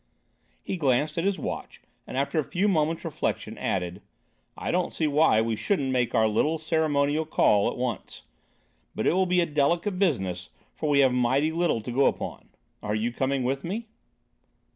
He 0.63 0.77
glanced 0.77 1.19
at 1.19 1.25
his 1.25 1.37
watch 1.37 1.79
and, 2.07 2.17
after 2.17 2.39
a 2.39 2.43
few 2.43 2.67
moments' 2.67 3.05
reflection, 3.05 3.55
added: 3.59 4.01
"I 4.57 4.71
don't 4.71 4.91
see 4.91 5.05
why 5.05 5.41
we 5.41 5.55
shouldn't 5.55 5.91
make 5.91 6.15
our 6.15 6.27
little 6.27 6.57
ceremonial 6.57 7.23
call 7.23 7.69
at 7.69 7.77
once. 7.77 8.23
But 8.95 9.05
it 9.05 9.13
will 9.13 9.27
be 9.27 9.41
a 9.41 9.45
delicate 9.45 9.99
business, 9.99 10.49
for 10.73 10.89
we 10.89 11.01
have 11.01 11.13
mighty 11.13 11.51
little 11.51 11.81
to 11.81 11.91
go 11.91 12.07
upon. 12.07 12.49
Are 12.81 12.95
you 12.95 13.11
coming 13.11 13.43
with 13.43 13.63
me?" 13.63 13.89